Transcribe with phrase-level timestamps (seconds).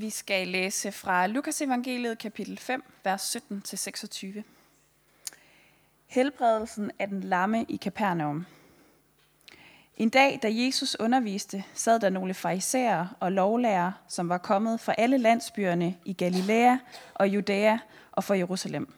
[0.00, 4.42] Vi skal læse fra Lukas evangeliet kapitel 5, vers 17-26.
[6.06, 8.46] Helbredelsen af den lamme i Kapernaum.
[9.96, 14.94] En dag, da Jesus underviste, sad der nogle farisæere og lovlærere, som var kommet fra
[14.98, 16.76] alle landsbyerne i Galilea
[17.14, 17.78] og Judæa
[18.12, 18.94] og fra Jerusalem.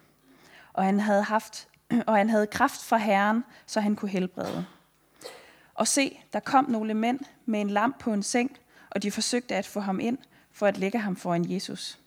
[0.72, 1.68] Og han havde haft
[2.06, 4.66] og han havde kraft fra Herren, så han kunne helbrede.
[5.74, 8.56] Og se, der kom nogle mænd med en lamp på en seng,
[8.90, 10.18] og de forsøgte at få ham ind
[10.52, 11.98] for at lægge ham foran Jesus.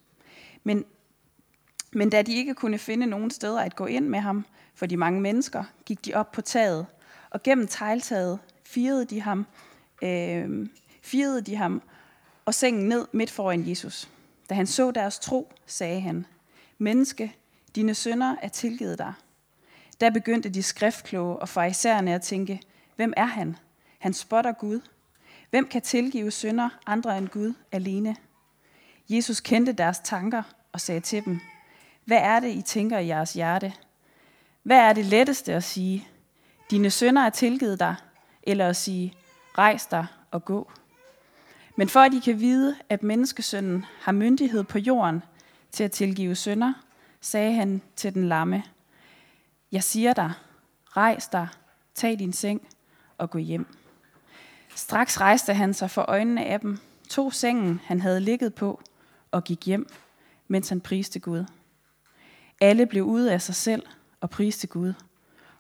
[0.64, 0.86] Men,
[1.92, 4.46] men da de ikke kunne finde nogen steder at gå ind med ham,
[4.76, 6.86] for de mange mennesker, gik de op på taget,
[7.30, 9.46] og gennem tegltaget firede de ham,
[10.02, 10.68] øh,
[11.02, 11.82] firede de ham
[12.46, 14.10] og sengen ned midt foran Jesus.
[14.50, 16.26] Da han så deres tro, sagde han,
[16.78, 17.36] Menneske,
[17.76, 19.14] dine sønder er tilgivet dig.
[20.02, 22.62] Der begyndte de skriftkloge og farisæerne at tænke,
[22.96, 23.56] hvem er han?
[24.00, 24.80] Han spotter Gud.
[25.50, 28.16] Hvem kan tilgive synder andre end Gud alene?
[29.10, 31.40] Jesus kendte deres tanker og sagde til dem,
[32.06, 33.74] hvad er det, I tænker i jeres hjerte?
[34.64, 36.08] Hvad er det letteste at sige?
[36.72, 37.96] Dine sønner er tilgivet dig,
[38.44, 39.14] eller at sige,
[39.58, 40.72] rejs dig og gå.
[41.76, 45.24] Men for at I kan vide, at menneskesønnen har myndighed på jorden
[45.72, 46.74] til at tilgive sønder,
[47.22, 48.64] sagde han til den lamme,
[49.72, 50.32] jeg siger dig,
[50.98, 51.48] rejs dig,
[51.96, 52.68] tag din seng
[53.18, 53.68] og gå hjem.
[54.76, 58.82] Straks rejste han sig for øjnene af dem, tog sengen, han havde ligget på,
[59.36, 59.90] og gik hjem,
[60.48, 61.46] mens han priste Gud.
[62.62, 63.88] Alle blev ude af sig selv
[64.22, 64.94] og priste Gud,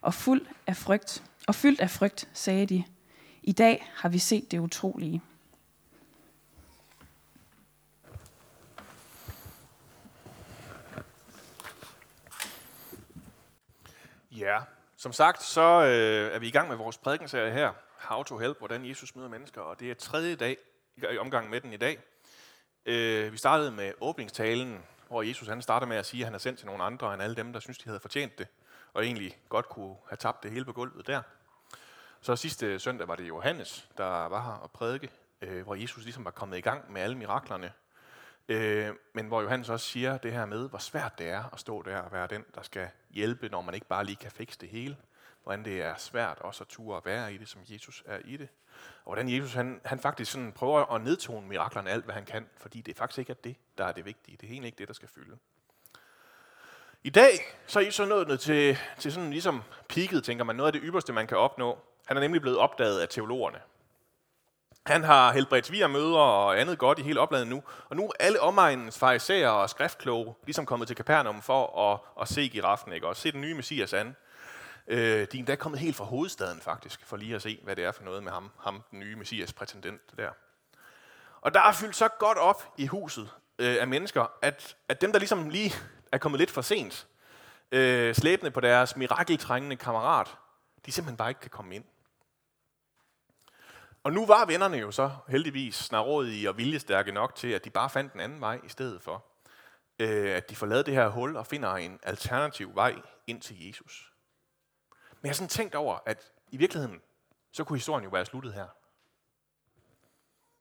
[0.02, 2.84] og fuld af frygt, og fyldt af frygt sagde de,
[3.44, 5.22] i dag har vi set det utrolige.
[14.32, 14.60] Ja,
[14.98, 18.58] som sagt, så øh, er vi i gang med vores prædikenserie her, How to Help,
[18.58, 20.58] hvordan Jesus møder mennesker, og det er tredje dag
[21.14, 22.00] i omgang med den i dag.
[22.86, 26.40] Øh, vi startede med åbningstalen, hvor Jesus han starter med at sige, at han er
[26.40, 28.48] sendt til nogle andre end alle dem, der synes, de havde fortjent det,
[28.94, 31.22] og egentlig godt kunne have tabt det hele på gulvet der.
[32.22, 35.10] Så sidste søndag var det Johannes, der var her og prædike,
[35.42, 37.72] øh, hvor Jesus ligesom var kommet i gang med alle miraklerne.
[38.48, 41.82] Øh, men hvor Johannes også siger det her med, hvor svært det er at stå
[41.82, 44.70] der og være den, der skal hjælpe, når man ikke bare lige kan fikse det
[44.70, 44.98] hele.
[45.46, 48.38] Hvordan det er svært også at ture at være i det, som Jesus er i
[48.38, 48.48] det.
[49.06, 52.50] Og hvordan Jesus han, han faktisk sådan prøver at nedtone miraklerne alt, hvad han kan,
[52.58, 54.38] fordi det er faktisk ikke er det, der er det vigtige.
[54.38, 55.38] Det er egentlig ikke det, der skal fylde.
[57.04, 60.74] I dag så er Jesus nået til, til sådan ligesom peaket, tænker man, noget af
[60.74, 61.78] det ypperste, man kan opnå.
[62.06, 63.60] Han er nemlig blevet opdaget af teologerne.
[64.86, 67.64] Han har helbredt via møder og andet godt i hele opladet nu.
[67.90, 72.28] Og nu er alle omegnens farisæer og skriftkloge ligesom kommet til Kapernaum for at, at
[72.28, 73.08] se giraffen, ikke?
[73.08, 74.16] og se den nye messias an.
[74.88, 77.84] Øh, de er endda kommet helt fra hovedstaden faktisk, for lige at se, hvad det
[77.84, 80.30] er for noget med ham, ham den nye messias prætendent der.
[81.42, 83.30] Og der er fyldt så godt op i huset
[83.60, 85.74] øh, af mennesker, at, at dem, der ligesom lige
[86.12, 87.08] er kommet lidt for sent,
[87.72, 90.36] øh, slæbende på deres mirakeltrængende kammerat,
[90.86, 91.84] de simpelthen bare ikke kan komme ind.
[94.04, 97.90] Og nu var vennerne jo så heldigvis snarådige og viljestærke nok til, at de bare
[97.90, 99.26] fandt en anden vej i stedet for.
[100.00, 102.96] Øh, at de får lavet det her hul og finder en alternativ vej
[103.28, 104.15] ind til Jesus.
[105.26, 107.02] Men jeg har sådan tænkt over, at i virkeligheden,
[107.52, 108.66] så kunne historien jo være sluttet her.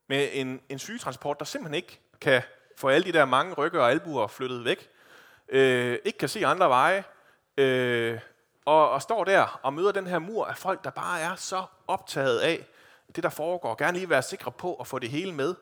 [0.07, 2.43] Med en, en sygetransport, der simpelthen ikke kan
[2.77, 4.89] få alle de der mange rygge og albuer flyttet væk,
[5.49, 7.05] øh, ikke kan se andre veje,
[7.57, 8.21] øh,
[8.65, 11.65] og, og står der og møder den her mur af folk, der bare er så
[11.87, 12.67] optaget af
[13.17, 13.75] det, der foregår.
[13.75, 15.55] Gerne lige være sikre på at få det hele med.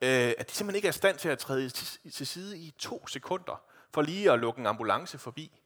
[0.00, 2.74] Øh, at de simpelthen ikke er i stand til at træde til, til side i
[2.78, 3.62] to sekunder,
[3.94, 5.57] for lige at lukke en ambulance forbi.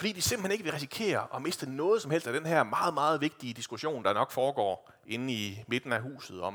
[0.00, 2.94] Fordi de simpelthen ikke vil risikere at miste noget som helst af den her meget,
[2.94, 6.54] meget vigtige diskussion, der nok foregår inde i midten af huset om,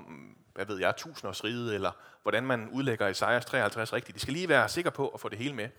[0.53, 1.91] hvad ved jeg, tusindårsriget, eller
[2.23, 4.15] hvordan man udlægger Isaias 53 rigtigt.
[4.15, 5.69] De skal lige være sikre på at få det hele med.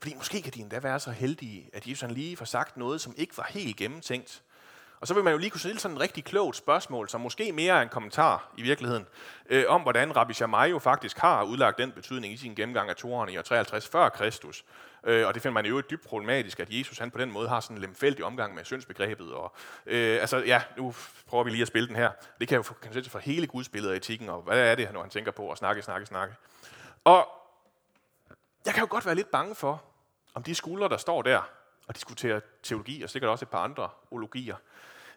[0.00, 3.14] Fordi måske kan de endda være så heldige, at Jesus lige får sagt noget, som
[3.16, 4.42] ikke var helt gennemtænkt.
[5.00, 7.52] Og så vil man jo lige kunne stille sådan et rigtig klogt spørgsmål, som måske
[7.52, 9.06] mere er en kommentar i virkeligheden,
[9.50, 12.96] øh, om hvordan Rabbi Shammai jo faktisk har udlagt den betydning i sin gennemgang af
[12.96, 14.64] Toren i år 53 før Kristus.
[15.04, 17.60] Øh, og det finder man jo dybt problematisk, at Jesus han på den måde har
[17.60, 19.32] sådan en lemfældig omgang med syndsbegrebet.
[19.32, 19.54] Og,
[19.86, 20.94] øh, altså ja, nu
[21.26, 22.10] prøver vi lige at spille den her.
[22.40, 25.00] Det kan jo kan for hele Guds billede af etikken, og hvad er det, når
[25.00, 26.34] han tænker på at snakke, snakke, snakke.
[27.04, 27.28] Og
[28.66, 29.82] jeg kan jo godt være lidt bange for,
[30.34, 31.40] om de skuldre, der står der
[31.86, 34.56] og diskuterer teologi, og sikkert også et par andre ologier,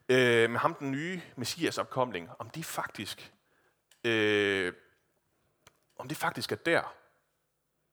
[0.09, 3.33] øh, med ham den nye messias opkomling, om det faktisk,
[4.03, 4.73] øh,
[5.97, 6.95] om det faktisk er der,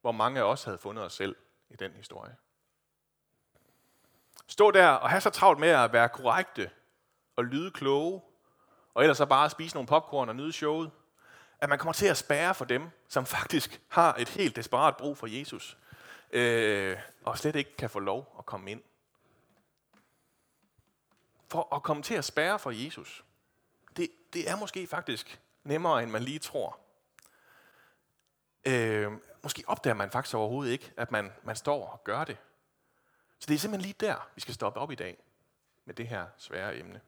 [0.00, 1.36] hvor mange af os havde fundet os selv
[1.70, 2.36] i den historie.
[4.46, 6.70] Stå der og have så travlt med at være korrekte
[7.36, 8.22] og lyde kloge,
[8.94, 10.90] og ellers så bare spise nogle popcorn og nyde showet.
[11.60, 15.18] At man kommer til at spære for dem, som faktisk har et helt desperat brug
[15.18, 15.78] for Jesus,
[16.30, 18.82] øh, og slet ikke kan få lov at komme ind.
[21.48, 23.24] For at komme til at spære for Jesus,
[23.96, 26.78] det, det er måske faktisk nemmere, end man lige tror.
[28.66, 29.12] Øh,
[29.42, 32.36] måske opdager man faktisk overhovedet ikke, at man, man står og gør det.
[33.38, 35.22] Så det er simpelthen lige der, vi skal stoppe op i dag
[35.84, 37.00] med det her svære emne.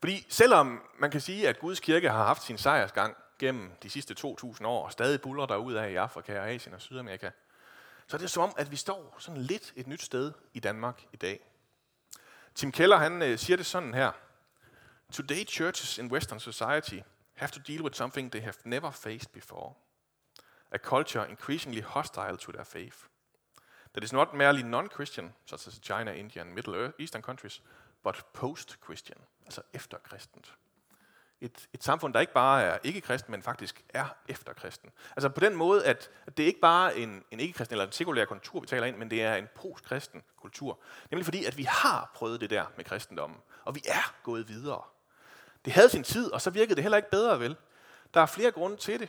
[0.00, 4.14] Fordi selvom man kan sige, at Guds kirke har haft sin sejrsgang gennem de sidste
[4.18, 7.30] 2.000 år, og stadig buller der ud af i Afrika og Asien og Sydamerika,
[8.06, 11.04] så er det som om, at vi står sådan lidt et nyt sted i Danmark
[11.12, 11.40] i dag.
[12.54, 14.12] Tim Keller han øh, siger det sådan her.
[15.12, 16.98] Today churches in Western society
[17.34, 19.74] have to deal with something they have never faced before.
[20.70, 22.96] A culture increasingly hostile to their faith.
[23.92, 27.62] That is not merely non-Christian, such as China, India and Middle Eastern countries,
[28.02, 30.54] but post-Christian, altså efterkristent.
[31.44, 34.90] Et, et samfund, der ikke bare er ikke-kristen, men faktisk er efterkristen.
[35.16, 37.92] Altså på den måde, at, at det ikke bare er en, en ikke-kristen eller en
[37.92, 40.78] sekulær kultur, vi taler ind, men det er en post-kristen kultur.
[41.10, 44.82] Nemlig fordi, at vi har prøvet det der med kristendommen, og vi er gået videre.
[45.64, 47.56] Det havde sin tid, og så virkede det heller ikke bedre, vel?
[48.14, 49.08] Der er flere grunde til det.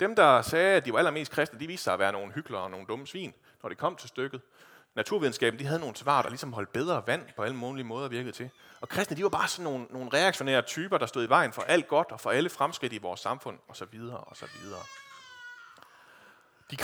[0.00, 2.62] Dem, der sagde, at de var allermest kristne, de viste sig at være nogle hyggelere
[2.62, 4.40] og nogle dumme svin, når det kom til stykket.
[4.94, 8.32] Naturvidenskaben, de havde nogle svar, der ligesom holdt bedre vand på alle mulige måder virkede
[8.32, 8.50] til.
[8.80, 11.62] Og kristne, de var bare sådan nogle, nogle reaktionære typer, der stod i vejen for
[11.62, 14.80] alt godt og for alle fremskridt i vores samfund, og så videre, og så videre.
[16.70, 16.76] De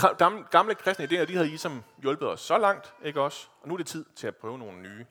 [0.51, 3.47] gamle kristne idéer, de havde ligesom hjulpet os så langt, ikke også?
[3.61, 5.05] Og nu er det tid til at prøve nogle nye.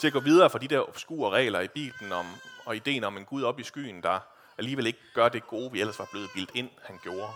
[0.00, 2.26] Til at gå videre fra de der obskure regler i Bibelen om,
[2.64, 4.20] og ideen om en Gud op i skyen, der
[4.58, 7.32] alligevel ikke gør det gode, vi ellers var blevet bildt ind, han gjorde.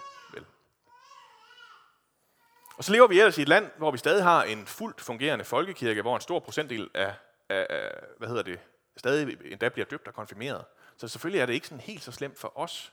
[2.83, 5.45] Og så lever vi ellers i et land, hvor vi stadig har en fuldt fungerende
[5.45, 7.15] folkekirke, hvor en stor procentdel af,
[7.49, 8.61] af, af hvad hedder det,
[8.97, 10.65] stadig endda bliver døbt og konfirmeret.
[10.97, 12.93] Så selvfølgelig er det ikke sådan helt så slemt for os.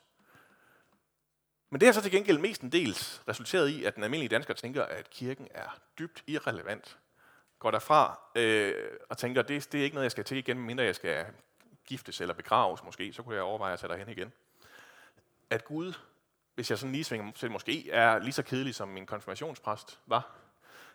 [1.70, 4.54] Men det har så til gengæld mest en dels resulteret i, at den almindelige dansker
[4.54, 6.98] tænker, at kirken er dybt irrelevant.
[7.60, 8.74] Går derfra øh,
[9.10, 11.26] og tænker, det, det er ikke noget, jeg skal til igen, mindre jeg skal
[11.86, 14.34] giftes eller begraves måske, så kunne jeg overveje at tage derhen igen.
[15.50, 15.94] At Gud,
[16.60, 20.32] hvis jeg sådan lige svinger til måske, er lige så kedelig som min konfirmationspræst var.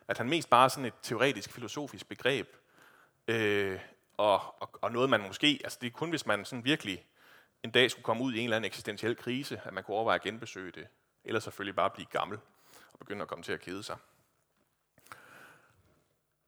[0.08, 2.56] At han mest bare er sådan et teoretisk, filosofisk begreb,
[3.28, 3.80] øh,
[4.16, 7.06] og, og, og noget man måske, altså det er kun hvis man sådan virkelig
[7.62, 10.14] en dag skulle komme ud i en eller anden eksistentiel krise, at man kunne overveje
[10.14, 10.86] at genbesøge det.
[11.24, 12.38] Eller selvfølgelig bare blive gammel
[12.92, 13.96] og begynde at komme til at kede sig.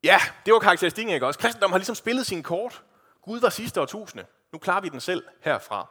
[0.05, 1.41] Ja, det var karakteristikken, ikke også?
[1.41, 2.85] Kristendom har ligesom spillet sin kort.
[3.23, 4.27] Gud var sidste årtusinde.
[4.53, 5.87] Nu klarer vi den selv herfra.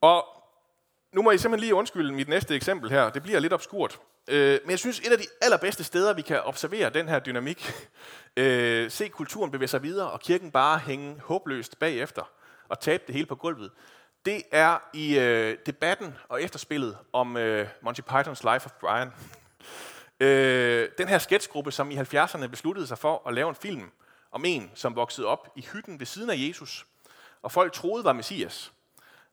[0.00, 0.43] Og
[1.14, 3.10] nu må I simpelthen lige undskylde mit næste eksempel her.
[3.10, 4.00] Det bliver lidt obskurt.
[4.28, 7.72] Øh, men jeg synes, et af de allerbedste steder, vi kan observere den her dynamik,
[8.36, 12.30] øh, se kulturen bevæge sig videre, og kirken bare hænge håbløst bagefter
[12.68, 13.70] og tabe det hele på gulvet,
[14.24, 19.10] det er i øh, debatten og efterspillet om øh, Monty Pythons Life of Brian.
[20.20, 23.90] øh, den her sketchgruppe, som i 70'erne besluttede sig for at lave en film
[24.32, 26.86] om en, som voksede op i hytten ved siden af Jesus,
[27.42, 28.73] og folk troede var Messias.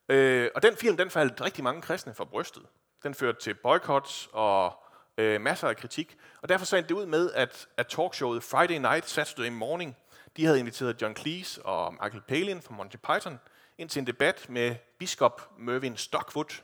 [0.10, 2.64] Øh, og den film, den faldt rigtig mange kristne for brystet.
[3.04, 4.74] Den førte til boykots og
[5.18, 6.18] øh, masser af kritik.
[6.42, 9.98] Og derfor så det ud med, at, at talkshowet Friday Night, Saturday Morning,
[10.38, 13.40] de havde inviteret John Cleese og Michael Palin fra Monty Python
[13.78, 16.62] ind til en debat med biskop Mervyn Stockwood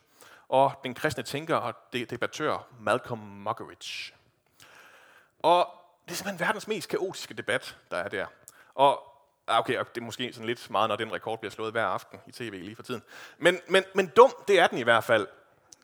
[0.49, 4.13] og den kristne tænker og debattør Malcolm Muggeridge.
[5.39, 5.67] Og
[6.05, 8.25] det er simpelthen verdens mest kaotiske debat, der er der.
[8.75, 9.16] Og
[9.47, 12.19] Ah, okay, det er måske sådan lidt meget, når den rekord bliver slået hver aften
[12.27, 13.01] i tv lige for tiden.
[13.37, 15.27] Men, men, men dum, det er den i hvert fald.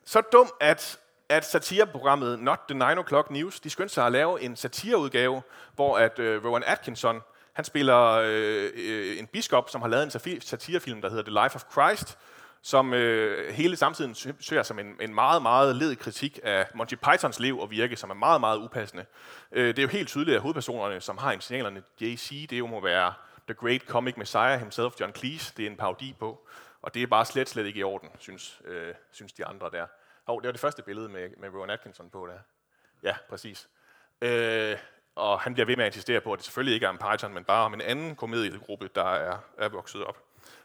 [0.05, 4.41] Så dum, at, at satireprogrammet Not the 9 O'Clock News, de skyndte sig at lave
[4.41, 5.41] en satireudgave,
[5.75, 7.22] hvor at øh, Rowan Atkinson,
[7.53, 11.55] han spiller øh, øh, en biskop, som har lavet en satirefilm, der hedder The Life
[11.55, 12.17] of Christ,
[12.62, 17.39] som øh, hele samtiden ser som en, en meget, meget led kritik af Monty Pythons
[17.39, 19.05] liv og virke, som er meget, meget upassende.
[19.51, 22.82] Øh, det er jo helt tydeligt, at hovedpersonerne, som har initialerne JC, det jo må
[22.82, 23.13] være
[23.47, 26.47] The Great Comic Messiah himself, John Cleese, det er en parodi på,
[26.81, 29.88] og det er bare slet, slet ikke i orden, synes, øh, synes de andre der.
[30.23, 32.39] Hov, det var det første billede med, med Rowan Atkinson på der.
[33.03, 33.69] Ja, præcis.
[34.21, 34.77] Øh,
[35.15, 37.33] og han bliver ved med at insistere på, at det selvfølgelig ikke er en Python,
[37.33, 40.23] men bare om en anden komediegruppe, der er, er vokset op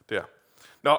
[0.08, 0.24] der.
[0.82, 0.98] Nå,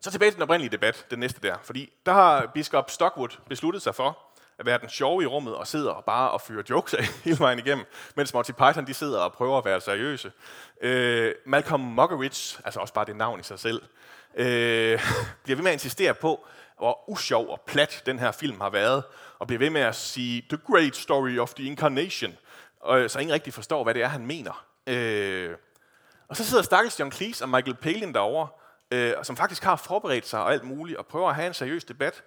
[0.00, 1.58] så tilbage til den oprindelige debat, den næste der.
[1.62, 4.25] Fordi der har biskop Stockwood besluttet sig for
[4.58, 7.58] at være den sjove i rummet og sidder bare og fyrer jokes af hele vejen
[7.58, 10.32] igennem, mens Monty Python de sidder og prøver at være seriøse.
[10.80, 13.82] Øh, Malcolm Muggeridge, altså også bare det navn i sig selv,
[14.36, 15.00] øh,
[15.44, 16.46] bliver ved med at insistere på,
[16.78, 19.02] hvor usjov og plat den her film har været,
[19.38, 22.36] og bliver ved med at sige, the great story of the incarnation,
[22.80, 24.64] og, øh, så ingen rigtig forstår, hvad det er, han mener.
[24.86, 25.50] Øh,
[26.28, 28.48] og så sidder stakkels John Cleese og Michael Palin derovre,
[28.90, 31.84] øh, som faktisk har forberedt sig og alt muligt, og prøver at have en seriøs
[31.84, 32.22] debat,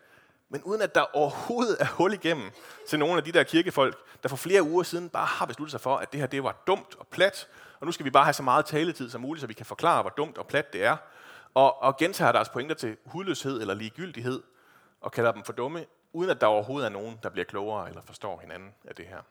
[0.50, 2.51] men uden at der overhovedet er hul igennem
[2.88, 5.82] til nogle af de der kirkefolk, der for flere uger siden bare har besluttet sig
[5.82, 7.48] for, at det her det var dumt og plat,
[7.79, 10.01] og nu skal vi bare have så meget taletid som muligt, så vi kan forklare,
[10.01, 10.98] hvor dumt og plat det er,
[11.53, 14.44] og, og gentager deres pointer til hudløshed eller ligegyldighed,
[15.01, 18.01] og kalder dem for dumme, uden at der overhovedet er nogen, der bliver klogere eller
[18.06, 19.22] forstår hinanden af det her.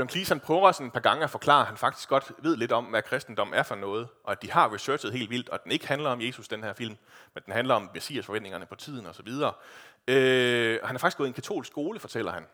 [0.00, 2.56] John Cleese han prøver sådan et par gange at forklare, at han faktisk godt ved
[2.56, 5.54] lidt om, hvad kristendom er for noget, og at de har researchet helt vildt, og
[5.54, 6.96] at den ikke handler om Jesus, den her film,
[7.34, 9.28] men den handler om Messias forventningerne på tiden osv.
[10.08, 12.46] Øh, han har faktisk gået i en katolsk skole, fortæller han,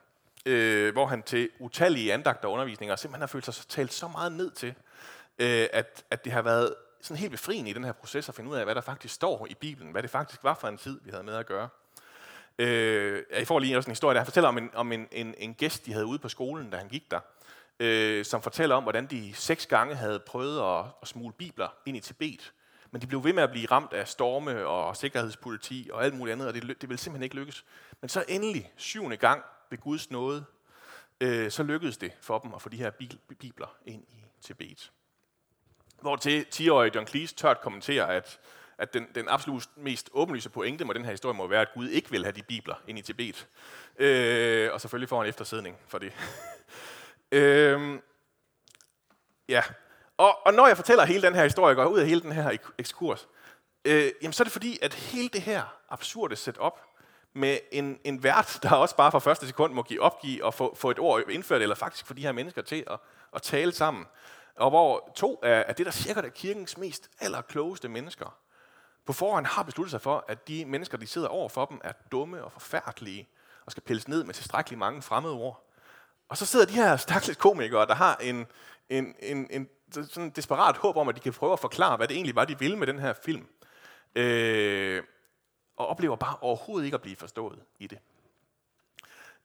[0.47, 4.33] øh, hvor han til utallige andagter og undervisninger simpelthen har følt sig talt så meget
[4.33, 4.75] ned til,
[5.39, 8.51] øh, at, at det har været sådan helt befriende i den her proces at finde
[8.51, 11.01] ud af, hvad der faktisk står i Bibelen, hvad det faktisk var for en tid,
[11.05, 11.69] vi havde med at gøre.
[12.59, 15.35] Øh, jeg får lige også en historie, der han fortæller om, en, om en, en,
[15.39, 17.21] en gæst, de havde ude på skolen, da han gik der,
[17.81, 21.97] øh, som fortæller om, hvordan de seks gange havde prøvet at, at smule bibler ind
[21.97, 22.53] i Tibet.
[22.91, 26.33] Men de blev ved med at blive ramt af storme og sikkerhedspoliti og alt muligt
[26.33, 27.65] andet, og det, det ville simpelthen ikke lykkes.
[28.01, 30.45] Men så endelig, syvende gang ved Guds nåde,
[31.21, 32.91] øh, så lykkedes det for dem at få de her
[33.41, 34.93] bibler ind i Tibet.
[36.01, 38.41] Hvor til 10-årige John Cleese tørt kommenterer, at
[38.79, 41.89] at den, den absolut mest åbenlyse pointe med den her historie må være, at Gud
[41.89, 43.47] ikke vil have de bibler ind i Tibet.
[43.99, 46.13] Øh, og selvfølgelig får han eftersidning for det.
[47.37, 48.03] Øhm,
[49.49, 49.63] ja,
[50.17, 52.57] og, og når jeg fortæller hele den her historie, går ud af hele den her
[52.79, 53.29] ekskurs,
[53.85, 56.81] øh, jamen så er det fordi, at hele det her absurde setup
[57.33, 60.75] med en, en vært, der også bare fra første sekund må give opgive og få,
[60.75, 62.99] få et ord indført, eller faktisk få de her mennesker til at,
[63.35, 64.07] at tale sammen,
[64.57, 68.39] og hvor to af, af det, der cirka er kirkens mest allerklogeste mennesker,
[69.07, 71.93] på forhånd har besluttet sig for, at de mennesker, de sidder over for dem, er
[72.13, 73.29] dumme og forfærdelige,
[73.67, 75.66] og skal pilles ned med tilstrækkeligt mange fremmede ord.
[76.29, 78.47] Og så sidder de her stakkels komikere, der har en,
[78.89, 82.09] en, en, en sådan en desperat håb om, at de kan prøve at forklare, hvad
[82.09, 83.47] det egentlig var, de ville med den her film.
[84.15, 85.03] Øh,
[85.77, 87.99] og oplever bare overhovedet ikke at blive forstået i det.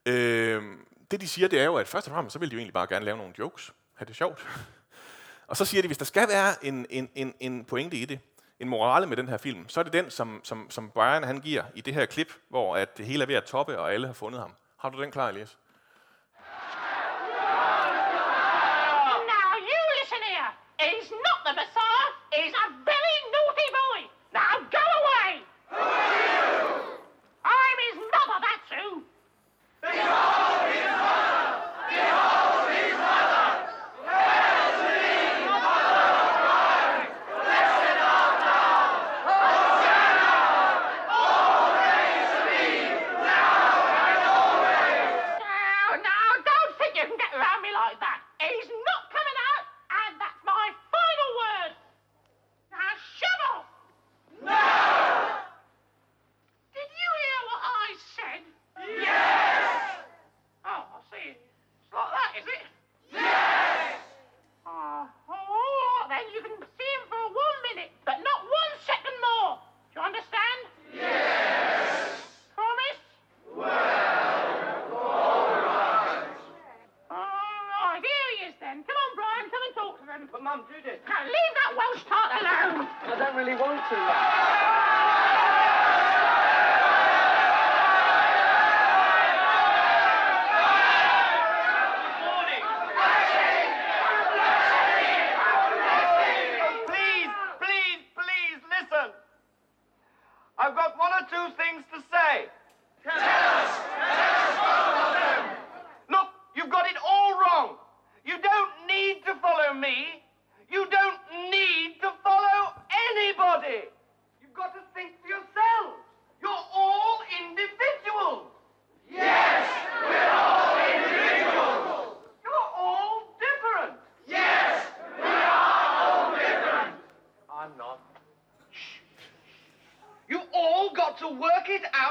[0.05, 0.63] Øh,
[1.11, 2.73] det de siger, det er jo, at først og fremmest, så vil de jo egentlig
[2.73, 3.73] bare gerne lave nogle jokes.
[3.93, 4.47] Have det sjovt.
[5.47, 8.19] Og så siger de, hvis der skal være en, en, en, en pointe i det,
[8.59, 11.39] en morale med den her film, så er det den, som, som, som Brian han
[11.39, 14.07] giver i det her klip, hvor at det hele er ved at toppe, og alle
[14.07, 14.53] har fundet ham.
[14.77, 15.57] Har du den klar, Elias?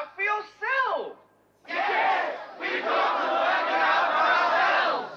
[0.01, 1.17] out for yourself.
[1.69, 5.13] Yes, we've got to work it out ourselves.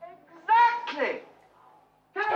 [0.00, 1.20] Exactly.
[2.14, 2.28] That's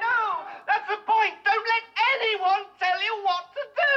[0.00, 1.34] no, that's the point.
[1.44, 3.94] Don't let anyone tell you what to do.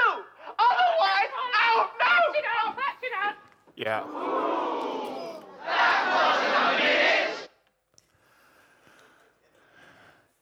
[0.57, 1.69] Otherwise, oh no!
[1.99, 3.35] That's it out, it out.
[3.75, 4.01] Yeah.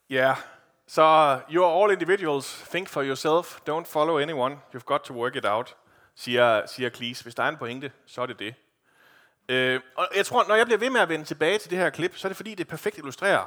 [0.08, 0.38] Yeah.
[0.94, 1.02] So,
[1.50, 2.64] you're all individuals.
[2.70, 3.62] Think for yourself.
[3.66, 4.58] Don't follow anyone.
[4.74, 5.76] You've got to work it out,
[6.16, 7.24] siger, siger Cleese.
[7.24, 8.56] Hvis der er en pointe, så er det det.
[9.50, 11.90] Uh, og jeg tror, når jeg bliver ved med at vende tilbage til det her
[11.90, 13.46] klip, så er det fordi, det perfekt illustrerer,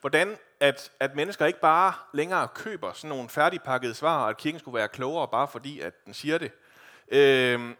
[0.00, 4.60] hvordan at, at mennesker ikke bare længere køber sådan nogle færdigpakkede svar, og at kirken
[4.60, 6.52] skulle være klogere bare fordi, at den siger det.
[7.08, 7.74] Øh,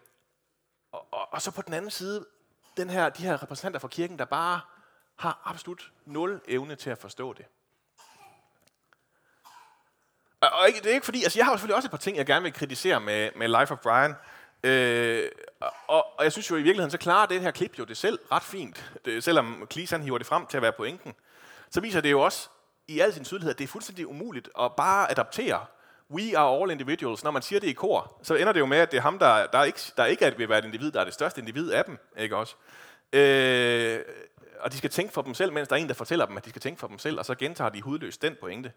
[0.93, 2.27] og, og, og så på den anden side,
[2.77, 4.61] den her, de her repræsentanter fra kirken, der bare
[5.17, 7.47] har absolut nul evne til at forstå det.
[10.41, 12.17] Og, ikke, det er ikke fordi, altså jeg har jo selvfølgelig også et par ting,
[12.17, 14.15] jeg gerne vil kritisere med, med Life of Brian.
[14.65, 15.29] Øh,
[15.89, 18.19] og, og jeg synes jo i virkeligheden, så klarer det her klip jo det selv
[18.33, 18.93] ret fint.
[19.05, 21.15] Det, selvom Cleese han hiver det frem til at være pointen,
[21.71, 22.49] så viser det jo også
[22.89, 25.67] i al sin tydelighed, at det er fuldstændig umuligt at bare adaptere
[26.11, 27.25] we are all individuals.
[27.25, 29.19] Når man siger det i kor, så ender det jo med, at det er ham,
[29.19, 31.85] der, der, ikke, der ikke vil være et individ, der er det største individ af
[31.85, 31.99] dem.
[32.19, 32.55] Ikke også?
[33.13, 34.01] Øh,
[34.61, 36.45] og de skal tænke for dem selv, mens der er en, der fortæller dem, at
[36.45, 38.73] de skal tænke for dem selv, og så gentager de hudløst den pointe.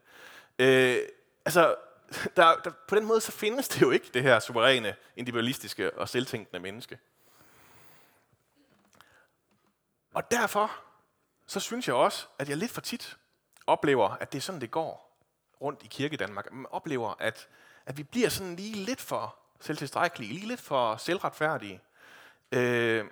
[0.60, 0.98] Øh,
[1.46, 1.76] altså,
[2.36, 6.10] der, der, på den måde så findes det jo ikke, det her suveræne, individualistiske og
[6.10, 7.00] selvtænkende menneske.
[10.14, 10.72] Og derfor,
[11.48, 13.18] så synes jeg også, at jeg lidt for tit
[13.68, 15.20] oplever, at det er sådan, det går
[15.62, 16.54] rundt i kirke Danmark.
[16.54, 17.48] Man oplever, at,
[17.86, 21.82] at vi bliver sådan lige lidt for selvtilstrækkelige, lige lidt for selvretfærdige.
[22.52, 23.06] Øh,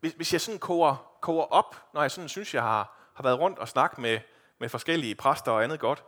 [0.00, 3.38] hvis, hvis jeg sådan koger, koger op, når jeg sådan synes, jeg har, har været
[3.38, 4.20] rundt og snakket med,
[4.58, 6.04] med forskellige præster og andet godt,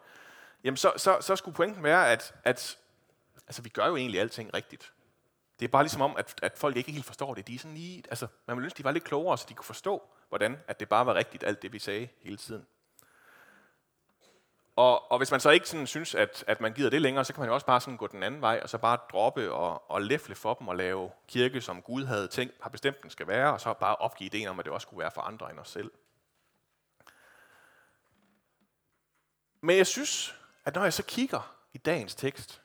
[0.65, 2.79] jamen så, så, så skulle pointen være, at, at
[3.47, 4.93] altså, vi gør jo egentlig alting rigtigt.
[5.61, 7.47] Det er bare ligesom om, at, at folk ikke helt forstår det.
[7.47, 9.65] De er sådan lige, altså, man ville ønske, de var lidt klogere, så de kunne
[9.65, 12.67] forstå, hvordan at det bare var rigtigt, alt det vi sagde hele tiden.
[14.77, 17.33] Og, og hvis man så ikke sådan synes, at, at man gider det længere, så
[17.33, 19.91] kan man jo også bare sådan gå den anden vej, og så bare droppe og,
[19.91, 23.27] og læfle for dem og lave kirke, som Gud havde tænkt, har bestemt, den skal
[23.27, 25.59] være, og så bare opgive ideen om, at det også skulle være for andre end
[25.59, 25.91] os selv.
[29.61, 32.63] Men jeg synes, at når jeg så kigger i dagens tekst,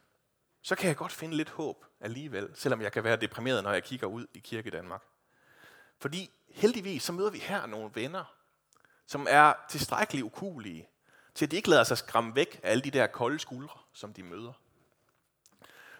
[0.61, 3.83] så kan jeg godt finde lidt håb alligevel, selvom jeg kan være deprimeret, når jeg
[3.83, 5.03] kigger ud i kirke Danmark.
[5.99, 8.35] Fordi heldigvis, så møder vi her nogle venner,
[9.05, 10.89] som er tilstrækkeligt ukulige,
[11.35, 14.13] til at de ikke lader sig skræmme væk af alle de der kolde skuldre, som
[14.13, 14.53] de møder.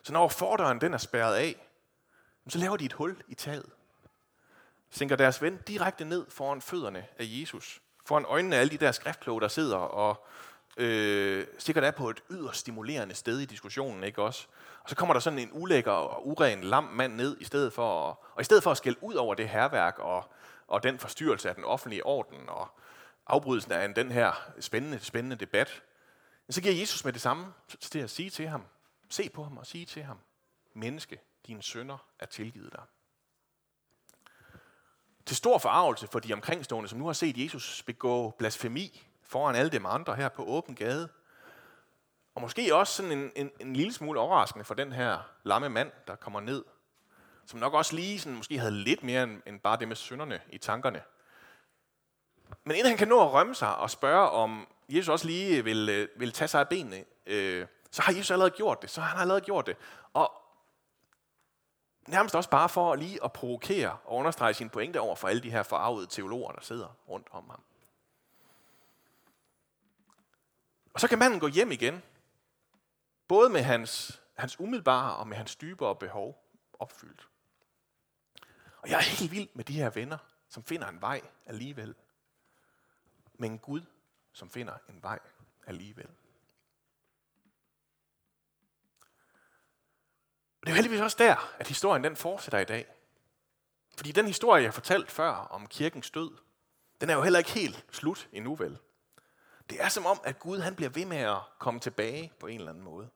[0.03, 1.67] Så når fordøren den er spærret af,
[2.47, 3.69] så laver de et hul i taget.
[4.89, 7.81] Sænker deres ven direkte ned foran fødderne af Jesus.
[8.05, 10.27] Foran øjnene af alle de der skriftkloge, der sidder og
[10.77, 14.47] øh, sikkert er på et yderst stimulerende sted i diskussionen, ikke også?
[14.83, 18.09] Og så kommer der sådan en ulækker og uren lam mand ned, i stedet for
[18.09, 20.31] at, og i stedet for at skælde ud over det herværk og,
[20.67, 22.67] og den forstyrrelse af den offentlige orden og
[23.27, 25.83] afbrydelsen af den her spændende, spændende debat,
[26.49, 28.63] så giver Jesus med det samme til at sige til ham,
[29.09, 30.17] se på ham og sige til ham,
[30.73, 32.83] menneske, dine sønder er tilgivet dig.
[35.25, 39.71] Til stor forarvelse for de omkringstående, som nu har set Jesus begå blasfemi foran alle
[39.71, 41.09] dem andre her på åben gade.
[42.35, 45.91] Og måske også sådan en, en, en lille smule overraskende for den her lamme mand,
[46.07, 46.63] der kommer ned,
[47.45, 50.41] som nok også lige sådan, måske havde lidt mere end, end bare det med synderne
[50.49, 51.01] i tankerne.
[52.63, 55.89] Men inden han kan nå at rømme sig og spørge, om Jesus også lige vil,
[55.89, 58.89] øh, vil tage sig af benene, øh, så har Jesus allerede gjort det.
[58.89, 59.77] Så har han allerede gjort det.
[60.13, 60.31] Og
[62.07, 65.51] nærmest også bare for lige at provokere og understrege sine pointe over for alle de
[65.51, 67.61] her forarvede teologer, der sidder rundt om ham.
[70.95, 72.03] Og så kan manden gå hjem igen,
[73.27, 77.27] både med hans, hans umiddelbare og med hans dybere behov opfyldt.
[78.77, 80.17] Og jeg er helt vild med de her venner,
[80.49, 81.95] som finder en vej alligevel.
[83.33, 83.81] Men Gud,
[84.33, 85.19] som finder en vej
[85.67, 86.09] alligevel.
[90.61, 92.87] Og det er jo heldigvis også der, at historien den fortsætter i dag.
[93.97, 96.37] Fordi den historie, jeg fortalte før om kirkens død,
[97.01, 98.79] den er jo heller ikke helt slut endnu vel.
[99.69, 102.59] Det er som om, at Gud han bliver ved med at komme tilbage på en
[102.59, 103.09] eller anden måde.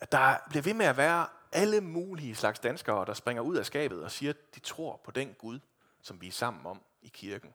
[0.00, 3.66] At der bliver ved med at være alle mulige slags danskere, der springer ud af
[3.66, 5.58] skabet og siger, at de tror på den Gud,
[6.02, 7.54] som vi er sammen om i kirken.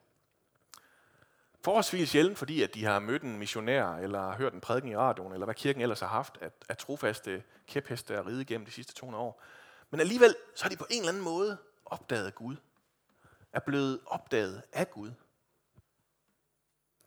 [1.64, 5.34] Forholdsvis sjældent, fordi at de har mødt en missionær, eller hørt en prædiken i radioen,
[5.34, 8.94] eller hvad kirken ellers har haft, at, at trofaste kæpheste er ride gennem de sidste
[8.94, 9.42] 200 år.
[9.90, 12.56] Men alligevel, så har de på en eller anden måde opdaget Gud.
[13.54, 15.12] Er blevet opdaget af Gud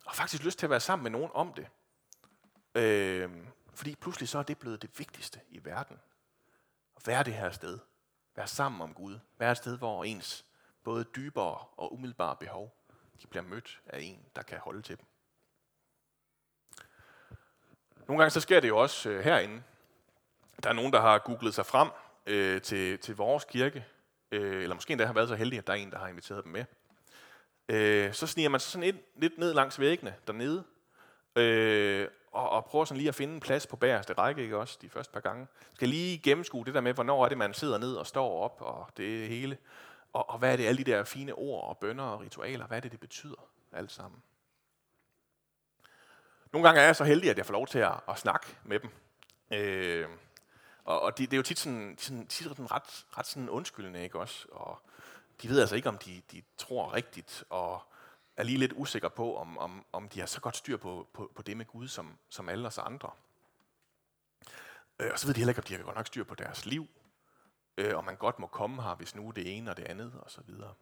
[0.05, 1.69] og faktisk lyst til at være sammen med nogen om det.
[2.75, 3.31] Øh,
[3.75, 6.01] fordi pludselig så er det blevet det vigtigste i verden.
[6.97, 7.79] At være det her sted.
[8.37, 9.19] Være sammen om Gud.
[9.39, 10.45] Være et sted, hvor ens
[10.85, 12.77] både dybere og umiddelbare behov,
[13.23, 15.07] de bliver mødt af en, der kan holde til dem.
[18.09, 19.63] Nogle gange så sker det jo også øh, herinde.
[20.63, 21.89] Der er nogen, der har googlet sig frem
[22.27, 23.87] øh, til, til vores kirke,
[24.31, 26.45] øh, eller måske endda har været så heldig, at der er en, der har inviteret
[26.45, 26.65] dem med
[27.69, 30.65] øh, så sniger man sig sådan ind, lidt ned langs væggene dernede,
[31.37, 34.79] øh, og, og prøver sådan lige at finde en plads på bagerste række, ikke også,
[34.83, 35.47] de første par gange.
[35.75, 38.57] Skal lige gennemskue det der med, hvornår er det, man sidder ned og står op,
[38.61, 39.59] og det hele.
[40.13, 42.77] Og, og hvad er det, alle de der fine ord og bønder og ritualer, hvad
[42.77, 44.23] er det, det betyder alt sammen.
[46.53, 48.81] Nogle gange er jeg så heldig, at jeg får lov til at, at snakke med
[48.81, 48.91] dem.
[49.51, 50.09] Øh,
[50.85, 54.03] og og det, det er jo tit sådan, sådan, tit sådan ret, ret sådan undskyldende,
[54.03, 54.47] ikke også?
[54.51, 54.83] Og
[55.43, 57.83] de ved altså ikke, om de, de tror rigtigt, og
[58.37, 61.33] er lige lidt usikre på, om, om, om de har så godt styr på, på,
[61.35, 63.11] på det med Gud, som, som alle os andre.
[64.99, 66.67] Øh, og så ved de heller ikke, om de har godt nok styr på deres
[66.67, 66.89] liv,
[67.77, 70.31] øh, og man godt må komme her, hvis nu det ene og det andet, og
[70.31, 70.75] så videre.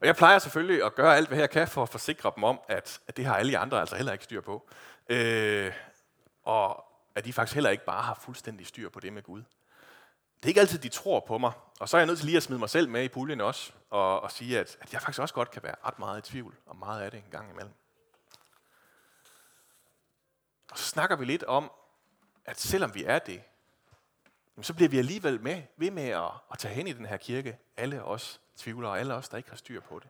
[0.00, 2.60] Og jeg plejer selvfølgelig at gøre alt, hvad jeg kan for at forsikre dem om,
[2.68, 4.68] at, at det har alle andre altså heller ikke styr på.
[5.08, 5.72] Øh,
[6.42, 9.42] og at de faktisk heller ikke bare har fuldstændig styr på det med Gud.
[10.44, 11.52] Det er ikke altid, de tror på mig.
[11.80, 13.72] Og så er jeg nødt til lige at smide mig selv med i puljen også,
[13.90, 16.56] og, og sige, at, at jeg faktisk også godt kan være ret meget i tvivl
[16.66, 17.72] og meget af det en gang imellem.
[20.70, 21.70] Og så snakker vi lidt om,
[22.44, 23.42] at selvom vi er det,
[24.62, 27.58] så bliver vi alligevel med, ved med at, at tage hen i den her kirke,
[27.76, 30.08] alle os tvivlere, og alle os, der ikke har styr på det.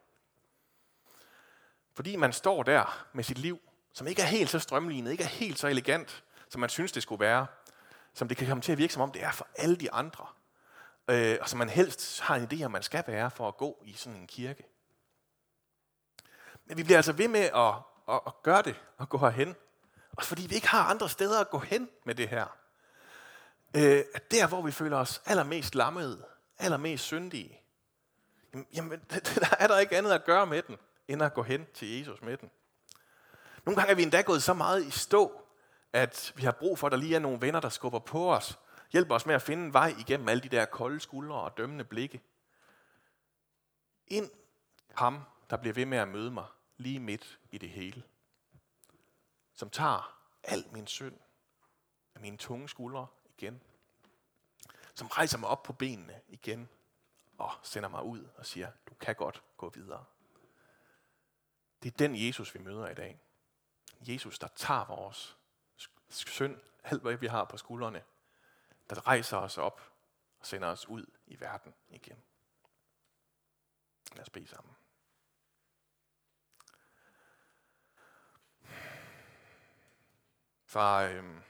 [1.92, 3.61] Fordi man står der med sit liv,
[3.92, 7.03] som ikke er helt så strømlignet, ikke er helt så elegant, som man synes, det
[7.03, 7.47] skulle være,
[8.14, 10.27] som det kan komme til at virke som om, det er for alle de andre,
[11.09, 13.83] øh, og som man helst har en idé om, man skal være for at gå
[13.85, 14.64] i sådan en kirke.
[16.66, 17.74] Men vi bliver altså ved med at,
[18.09, 19.55] at, at gøre det, og gå herhen,
[20.12, 22.46] også fordi vi ikke har andre steder at gå hen med det her.
[23.77, 26.24] Øh, at der, hvor vi føler os allermest lammede,
[26.59, 27.61] allermest syndige,
[28.74, 29.00] jamen,
[29.40, 30.77] der er der ikke andet at gøre med den,
[31.09, 32.50] end at gå hen til Jesus med den.
[33.64, 35.43] Nogle gange er vi endda gået så meget i stå,
[35.94, 38.59] at vi har brug for, at der lige er nogle venner, der skubber på os,
[38.92, 41.85] hjælper os med at finde en vej igennem alle de der kolde skuldre og dømmende
[41.85, 42.22] blikke.
[44.07, 44.30] Ind
[44.94, 48.02] ham, der bliver ved med at møde mig lige midt i det hele.
[49.54, 51.18] Som tager al min synd
[52.14, 53.07] af mine tunge skuldre
[53.38, 53.61] igen.
[54.94, 56.68] Som rejser mig op på benene igen
[57.38, 60.04] og sender mig ud og siger, du kan godt gå videre.
[61.83, 63.20] Det er den Jesus, vi møder i dag.
[64.00, 65.37] Jesus, der tager vores
[66.14, 68.05] synd, alt hvad vi har på skuldrene,
[68.90, 69.92] der rejser os op
[70.40, 72.22] og sender os ud i verden igen.
[74.12, 74.74] Lad os bede sammen.
[80.64, 81.42] Far, øhm,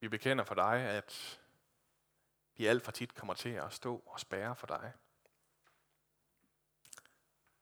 [0.00, 1.40] vi bekender for dig, at
[2.56, 4.92] vi alt for tit kommer til at stå og spære for dig.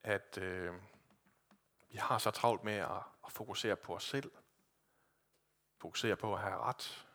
[0.02, 0.74] At øh,
[1.88, 4.32] vi har så travlt med at, at fokusere på os selv,
[5.78, 7.06] fokuserer på at have ret,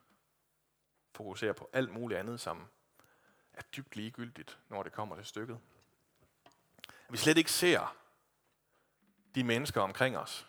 [1.15, 2.67] fokuserer på alt muligt andet, som
[3.54, 5.60] er dybt ligegyldigt, når det kommer til stykket.
[6.88, 7.97] At vi slet ikke ser
[9.36, 10.47] de mennesker omkring os,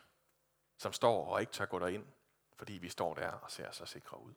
[0.76, 2.06] som står og ikke tør gå derind,
[2.56, 4.34] fordi vi står der og ser så sikre ud.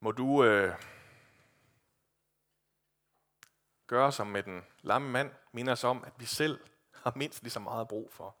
[0.00, 0.74] Må du øh,
[3.86, 6.60] gøre som med den lamme mand, minder os om, at vi selv
[6.94, 8.36] har mindst lige så meget brug for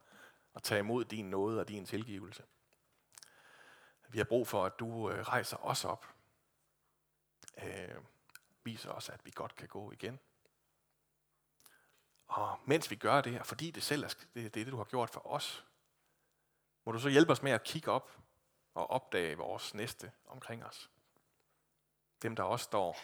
[0.58, 2.42] at tage imod din nåde og din tilgivelse.
[4.08, 6.06] Vi har brug for, at du øh, rejser os op.
[7.62, 7.94] Øh,
[8.64, 10.18] viser os, at vi godt kan gå igen.
[12.26, 14.84] Og mens vi gør det, og fordi det selv er det, er det, du har
[14.84, 15.66] gjort for os,
[16.84, 18.18] må du så hjælpe os med at kigge op
[18.74, 20.90] og opdage vores næste omkring os.
[22.22, 22.96] Dem, der også står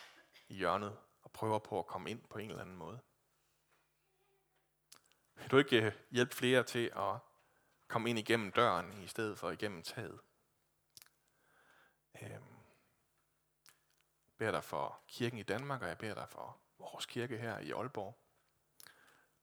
[0.48, 3.00] i hjørnet og prøver på at komme ind på en eller anden måde.
[5.34, 7.18] Vil du ikke øh, hjælpe flere til at
[7.88, 10.20] kom ind igennem døren, i stedet for igennem taget?
[12.22, 12.40] Øhm, jeg
[14.36, 17.70] beder dig for kirken i Danmark, og jeg beder dig for vores kirke her i
[17.70, 18.18] Aalborg.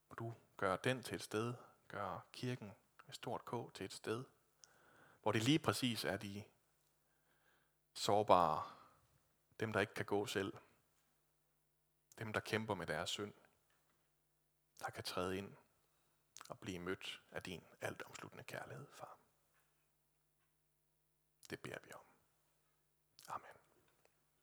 [0.10, 1.54] Må du gør den til et sted,
[1.88, 2.72] gør kirken
[3.06, 4.26] med stort K til et sted,
[5.22, 6.44] hvor det lige præcis er de
[7.94, 8.64] sårbare,
[9.60, 10.54] dem der ikke kan gå selv,
[12.20, 13.34] dem der kæmper med deres synd,
[14.80, 15.56] der kan træde ind
[16.52, 19.20] og blive mødt af din altomsluttende kærlighed, far.
[21.50, 22.11] Det beder vi om.